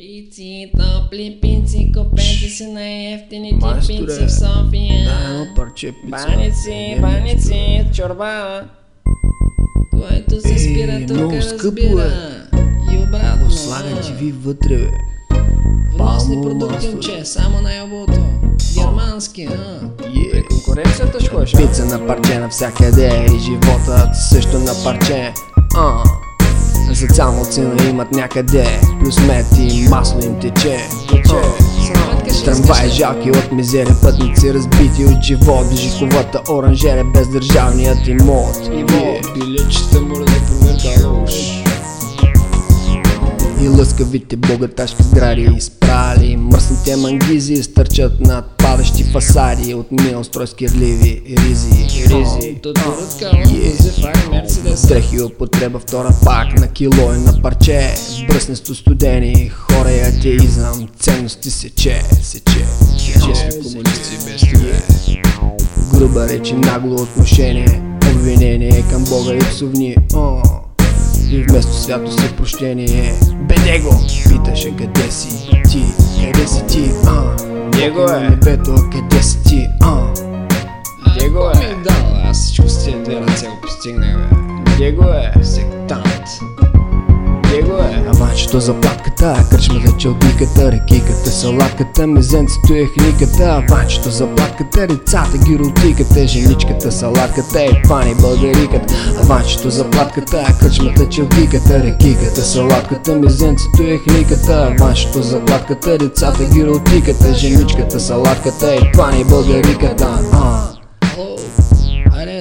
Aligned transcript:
Пици, 0.00 0.72
топли 0.76 1.38
пици, 1.42 1.92
купете 1.96 2.48
се 2.50 2.66
най-ефтините 2.66 3.66
Майсторе, 3.66 4.06
пици 4.06 4.26
в 4.26 4.32
София. 4.32 5.04
Дай 5.04 5.32
едно 5.32 5.46
парче 5.56 5.92
пица. 5.92 6.26
Баници, 6.28 6.70
Не, 6.70 6.98
баници, 7.00 7.84
чорба. 7.94 8.62
Който 9.90 10.40
се 10.40 10.52
Ей, 10.52 10.58
спира 10.58 10.92
много 10.92 11.32
тук 11.32 11.42
скъпо 11.42 11.82
разбира. 11.82 12.12
И 12.92 12.98
обратно. 12.98 13.50
Слагай 13.50 14.00
ти 14.00 14.12
ви 14.12 14.32
вътре, 14.32 14.76
бе. 14.76 14.90
Вносни 15.94 16.42
продукти, 16.42 16.88
момче, 16.88 17.24
само 17.24 17.60
най-обото. 17.62 18.26
Германски, 18.74 19.48
а. 19.50 19.90
Е, 20.34 20.42
Конкуренцията 20.42 21.20
ще 21.20 21.30
ходиш? 21.30 21.52
Пица 21.52 21.84
на 21.84 22.06
парче 22.06 22.38
навсякъде 22.38 23.26
и 23.34 23.38
животът 23.38 24.16
също 24.30 24.58
на 24.58 24.72
парче. 24.84 25.32
А, 25.76 26.04
за 26.92 27.06
цялноцина 27.06 27.88
имат 27.90 28.12
някъде, 28.12 28.80
плюс 29.00 29.18
мед 29.26 29.46
им 30.24 30.40
тече. 30.40 30.78
Трамваи 32.44 32.90
жалки 32.90 33.30
от 33.30 33.52
мизерия, 33.52 33.96
пътници 34.02 34.54
разбити 34.54 35.04
от 35.04 35.22
живот. 35.22 35.66
Жиковата 35.76 36.42
оранжерия 36.52 37.04
без 37.04 37.28
държавният 37.28 38.06
имот. 38.06 38.70
Билечета 39.34 40.00
моля 40.00 40.24
да 40.24 40.40
проверка 40.46 41.08
лош. 41.08 41.60
И 43.62 43.68
лъскавите 43.68 44.36
богаташки 44.36 45.02
сгради 45.02 45.48
изпрали 45.56 46.36
Мръсните 46.36 46.96
мангизи 46.96 47.62
стърчат 47.62 48.20
над 48.20 48.44
падащи 48.58 49.04
фасади 49.04 49.74
От 49.74 49.92
миналстрой 49.92 50.46
с 50.46 50.54
кирливи 50.54 51.22
ризи. 51.28 52.04
Ризи. 52.08 52.60
Дрехи 54.88 55.22
употреба 55.22 55.78
втора 55.78 56.08
пак 56.24 56.60
на 56.60 56.68
кило 56.68 57.14
и 57.14 57.18
на 57.18 57.42
парче. 57.42 57.94
Бръснесто 58.28 58.74
студени, 58.74 59.48
хора 59.48 59.79
и 60.10 60.18
атеизъм 60.18 60.88
Ценности 60.98 61.50
сече, 61.50 62.02
сече, 62.22 62.66
сече 62.98 63.48
комунисти 63.62 64.16
без 64.26 64.40
тебе. 64.40 64.82
Груба 65.94 66.28
реч 66.28 66.48
и 66.48 66.54
нагло 66.54 66.94
отношение 66.94 67.82
Обвинение 68.14 68.84
към 68.90 69.04
Бога 69.04 69.34
и 69.34 69.38
псовни 69.38 69.96
О, 70.14 70.42
И 71.30 71.42
вместо 71.42 71.72
свято 71.72 72.12
си 72.12 72.32
прощение 72.36 73.14
Беде 73.48 73.78
го! 73.78 74.00
Питаше 74.28 74.76
къде 74.76 75.10
си 75.10 75.50
ти, 75.70 75.84
къде 76.24 76.46
си 76.46 76.66
ти, 76.68 76.90
а 77.06 77.36
Него 77.78 78.10
е. 78.12 78.20
небето, 78.20 78.74
къде 78.92 79.22
си 79.22 79.38
ти, 79.46 79.66
а 79.80 79.94
Него 81.20 81.50
е. 81.54 81.58
Ми 81.58 81.64
е 81.64 81.76
дал, 81.84 82.20
аз 82.24 82.44
всичко 82.44 82.68
с 82.68 82.84
тия 82.84 83.02
две 83.02 83.20
ръце 83.20 83.46
го 83.46 83.60
постигнах, 83.62 84.16
бе. 84.16 84.84
Него 84.84 85.04
е, 85.04 85.44
сектант. 85.44 86.24
Него 87.50 87.72
е. 87.72 88.04
Аванчето 88.08 88.60
за 88.60 88.80
платката, 88.80 89.44
кръчмата 89.50 89.96
челдиката, 89.98 90.72
рекиката, 90.72 91.30
салатката, 91.30 92.06
мезенцето 92.06 92.74
е 92.74 92.86
хниката 92.86 93.44
Аванчето 93.44 94.10
за 94.10 94.26
платката, 94.26 94.86
децата, 94.86 95.38
гиротиката, 95.38 96.26
женичката, 96.26 96.92
салатката 96.92 97.64
и 97.64 97.82
пани 97.88 98.14
българиката 98.14 98.94
Аванчето 99.22 99.70
за 99.70 99.90
платката, 99.90 100.56
кръчмата, 100.60 101.08
челдиката, 101.08 101.82
рекиката, 101.82 102.42
салатката, 102.42 103.14
мезенцето 103.14 103.82
е 103.82 103.98
хниката 103.98 104.76
Аванчето 104.78 105.22
за 105.22 105.40
платката, 105.40 105.98
децата, 105.98 106.44
гиротиката, 106.44 107.34
женичката, 107.34 108.00
салатката 108.00 108.74
и 108.74 108.92
пани 108.96 109.24
българиката. 109.24 110.18
А, 110.32 110.70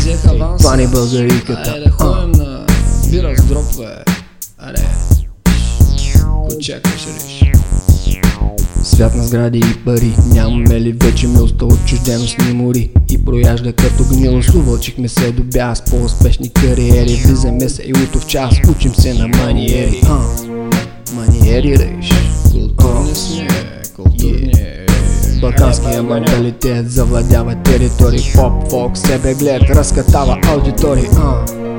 взех. 0.00 0.20
Пани 0.62 0.86
българиката. 0.86 1.70
Айде 1.70 1.84
да 1.84 1.90
ходим 1.90 2.32
на 2.32 2.66
бира 3.10 3.36
с 3.36 3.44
дроп, 3.44 3.64
Ко 6.48 6.58
чакаш, 6.60 7.06
реш? 7.06 7.52
Свят 8.82 9.14
на 9.14 9.26
сгради 9.26 9.58
и 9.58 9.84
пари 9.84 10.12
Нямаме 10.34 10.80
ли 10.80 10.92
вече 10.92 11.26
милста 11.26 11.64
отчужденост 11.64 12.38
ни 12.38 12.52
мори? 12.52 12.90
И 13.10 13.24
прояжда 13.24 13.72
като 13.72 14.04
гнилост 14.04 14.54
Увълчихме 14.54 15.08
се 15.08 15.32
до 15.32 15.42
бяс 15.42 15.82
По-успешни 15.84 16.48
кариери. 16.48 17.22
Влизаме 17.26 17.68
се 17.68 17.82
и 17.82 17.92
уто 17.92 18.18
в 18.18 18.26
час 18.26 18.54
Учим 18.70 18.94
се 18.94 19.14
на 19.14 19.28
маниери. 19.28 20.00
А, 20.08 20.18
Маниери 21.14 21.78
реш. 21.78 22.10
Културни 22.52 23.14
сме, 23.14 23.48
културни. 23.96 24.52
Балканския 25.40 26.02
менталитет 26.02 26.90
Завладява 26.90 27.54
територии. 27.54 28.32
Поп, 28.34 28.70
фолк, 28.70 28.98
себе 28.98 29.34
глед 29.34 29.62
Разкатава 29.62 30.38
аудитории. 30.48 31.08
А. 31.16 31.69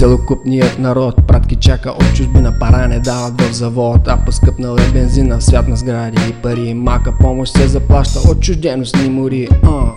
целокупният 0.00 0.78
народ 0.78 1.14
пратки 1.26 1.56
чака 1.56 1.90
от 1.90 2.14
чужбина 2.14 2.58
Пара 2.58 2.88
не 2.88 3.00
дават 3.00 3.40
в 3.40 3.52
завод, 3.52 4.00
а 4.06 4.24
поскъпнал 4.24 4.76
е 4.76 4.92
бензина 4.92 5.40
Свят 5.40 5.68
на 5.68 5.76
сгради 5.76 6.22
и 6.30 6.32
пари 6.32 6.74
Мака 6.74 7.12
помощ 7.20 7.56
се 7.56 7.68
заплаща 7.68 8.18
от 8.30 8.40
чужденост 8.40 8.96
ни 8.96 9.10
мори 9.10 9.48
uh. 9.48 9.94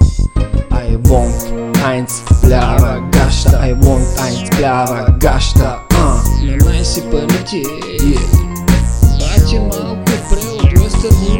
I 0.71 0.97
want 0.97 1.51
eins 1.75 2.41
плява 2.41 3.03
гаща 3.11 3.49
I 3.49 3.79
want 3.79 4.19
eins 4.19 4.57
плява 4.57 5.15
гаща 5.19 5.79
uh. 5.89 6.57
На 6.57 6.65
най-си 6.65 7.01
парите. 7.11 7.61
Бати 9.19 9.59
малко 9.59 10.05
пре 10.29 10.79
от 10.81 11.32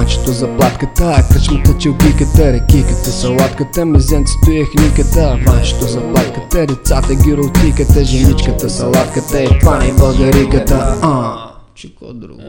Аванчето 0.00 0.32
за 0.32 0.56
платката, 0.56 1.28
кръчмата, 1.32 1.78
челгиката, 1.78 2.52
рекиката, 2.52 3.10
салатката, 3.10 3.86
мезенцето 3.86 4.50
и 4.50 4.64
хниката 4.64 5.20
Аванчето 5.20 5.86
за 5.86 6.00
платката, 6.00 6.66
децата, 6.66 7.14
гиротиката, 7.14 8.04
женичката, 8.04 8.70
салатката 8.70 9.42
и 9.42 9.48
не 9.78 9.88
е 9.88 9.92
българиката. 9.92 10.96
Чико 11.74 12.12
друго. 12.12 12.40